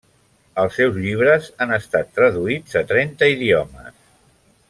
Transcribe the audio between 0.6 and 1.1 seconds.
Els seus